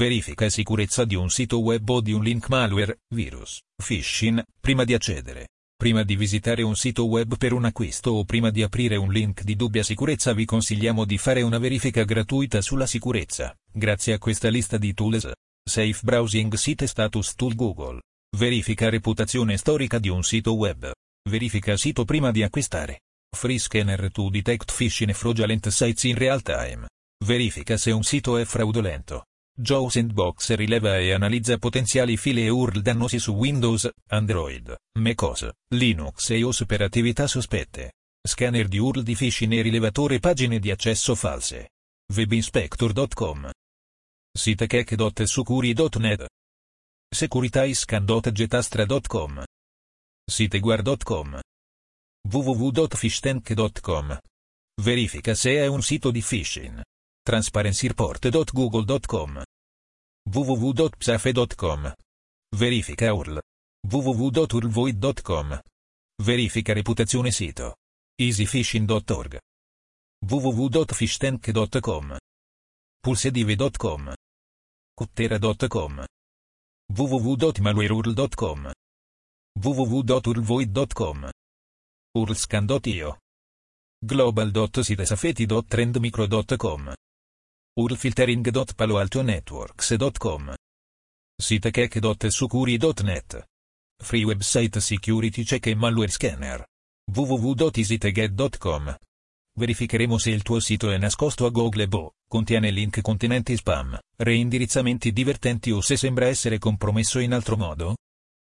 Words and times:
Verifica 0.00 0.46
e 0.46 0.50
sicurezza 0.50 1.04
di 1.04 1.14
un 1.14 1.28
sito 1.28 1.58
web 1.58 1.86
o 1.86 2.00
di 2.00 2.12
un 2.12 2.22
link 2.22 2.48
malware, 2.48 3.00
virus, 3.14 3.60
phishing, 3.76 4.42
prima 4.58 4.84
di 4.84 4.94
accedere. 4.94 5.48
Prima 5.76 6.04
di 6.04 6.16
visitare 6.16 6.62
un 6.62 6.74
sito 6.74 7.04
web 7.04 7.36
per 7.36 7.52
un 7.52 7.66
acquisto 7.66 8.12
o 8.12 8.24
prima 8.24 8.48
di 8.48 8.62
aprire 8.62 8.96
un 8.96 9.12
link 9.12 9.42
di 9.42 9.56
dubbia 9.56 9.82
sicurezza 9.82 10.32
vi 10.32 10.46
consigliamo 10.46 11.04
di 11.04 11.18
fare 11.18 11.42
una 11.42 11.58
verifica 11.58 12.04
gratuita 12.04 12.62
sulla 12.62 12.86
sicurezza, 12.86 13.54
grazie 13.70 14.14
a 14.14 14.18
questa 14.18 14.48
lista 14.48 14.78
di 14.78 14.94
tools. 14.94 15.30
Safe 15.68 15.98
Browsing 16.02 16.54
Site 16.54 16.86
Status 16.86 17.34
Tool 17.34 17.54
Google. 17.54 18.00
Verifica 18.38 18.88
reputazione 18.88 19.58
storica 19.58 19.98
di 19.98 20.08
un 20.08 20.22
sito 20.22 20.54
web. 20.54 20.90
Verifica 21.28 21.76
sito 21.76 22.06
prima 22.06 22.30
di 22.30 22.42
acquistare. 22.42 23.00
Free 23.36 23.58
Scanner 23.58 24.10
to 24.10 24.30
detect 24.30 24.72
phishing 24.74 25.10
e 25.10 25.12
fraudulent 25.12 25.68
sites 25.68 26.04
in 26.04 26.16
real 26.16 26.40
time. 26.40 26.88
Verifica 27.22 27.76
se 27.76 27.90
un 27.90 28.02
sito 28.02 28.38
è 28.38 28.46
fraudolento. 28.46 29.24
Joe 29.60 29.90
Sandbox 29.90 30.54
rileva 30.54 30.96
e 30.96 31.12
analizza 31.12 31.58
potenziali 31.58 32.16
file 32.16 32.44
e 32.44 32.48
URL 32.48 32.80
dannosi 32.80 33.18
su 33.18 33.32
Windows, 33.32 33.86
Android, 34.08 34.74
macOS, 34.98 35.50
Linux 35.74 36.30
e 36.30 36.38
iOS 36.38 36.64
per 36.64 36.80
attività 36.80 37.26
sospette. 37.26 37.92
Scanner 38.26 38.68
di 38.68 38.78
URL 38.78 39.02
di 39.02 39.14
phishing 39.14 39.52
e 39.52 39.60
rilevatore 39.60 40.18
pagine 40.18 40.58
di 40.58 40.70
accesso 40.70 41.14
false. 41.14 41.72
webinspector.com 42.14 43.50
Sitechec.sucuri.net 44.32 46.26
Securitascan.getastra.com 47.14 49.42
Siteguard.com 50.24 51.38
www.fishtank.com 52.22 54.18
Verifica 54.80 55.34
se 55.34 55.56
è 55.56 55.66
un 55.66 55.82
sito 55.82 56.10
di 56.10 56.22
phishing. 56.22 56.80
transparencyreport.google.com 57.22 59.42
www.psafe.com 60.24 61.92
Verifica 62.56 63.14
URL 63.14 63.38
www.urlvoid.com 63.86 65.58
Verifica 66.22 66.74
reputazione 66.74 67.30
sito 67.30 67.74
easyfishing.org 68.20 69.38
www.fishtank.com 70.26 72.16
pulsedive.com 73.00 74.12
cuttera.com 74.94 76.04
www.malwareurl.com 76.92 78.70
www.urlvoid.com 79.58 81.30
urlscan.io 82.14 83.18
global.sitesafeti.trendmicro.com 84.02 86.92
urlfiltering.paloaltonetworks.com 87.78 90.54
sitechec.sucuri.net 91.40 93.48
Free 94.02 94.24
website 94.24 94.78
security 94.78 95.44
check 95.44 95.66
e 95.66 95.74
malware 95.74 96.10
scanner. 96.10 96.64
www.easyteget.com 97.12 98.96
Verificheremo 99.58 100.16
se 100.16 100.30
il 100.30 100.42
tuo 100.42 100.60
sito 100.60 100.90
è 100.90 100.96
nascosto 100.96 101.44
a 101.44 101.50
Google. 101.50 101.88
Bo, 101.88 102.12
contiene 102.26 102.70
link 102.70 103.00
contenenti 103.00 103.56
spam, 103.56 103.98
reindirizzamenti 104.16 105.12
divertenti 105.12 105.70
o 105.70 105.80
se 105.80 105.96
sembra 105.96 106.28
essere 106.28 106.58
compromesso 106.58 107.18
in 107.18 107.32
altro 107.32 107.56
modo. 107.56 107.96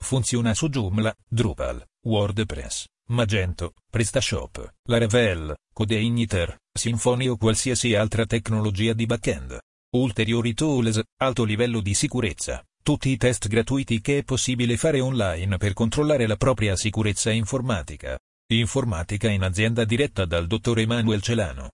Funziona 0.00 0.54
su 0.54 0.68
Joomla, 0.68 1.14
Drupal, 1.28 1.84
WordPress, 2.04 2.86
Magento, 3.08 3.74
PrestaShop, 3.90 4.74
Laravel, 4.88 5.54
CodeIgniter, 5.72 6.56
Symfony 6.72 7.28
o 7.28 7.36
qualsiasi 7.36 7.94
altra 7.94 8.24
tecnologia 8.24 8.92
di 8.92 9.06
backend. 9.06 9.58
Ulteriori 9.96 10.54
tools, 10.54 11.00
alto 11.18 11.44
livello 11.44 11.80
di 11.80 11.94
sicurezza, 11.94 12.62
tutti 12.82 13.10
i 13.10 13.16
test 13.16 13.48
gratuiti 13.48 14.00
che 14.00 14.18
è 14.18 14.24
possibile 14.24 14.76
fare 14.76 15.00
online 15.00 15.56
per 15.56 15.72
controllare 15.72 16.26
la 16.26 16.36
propria 16.36 16.76
sicurezza 16.76 17.30
informatica. 17.30 18.18
Informatica 18.50 19.28
in 19.28 19.42
azienda 19.42 19.84
diretta 19.84 20.24
dal 20.24 20.46
dottor 20.46 20.78
Emanuel 20.78 21.20
Celano. 21.20 21.70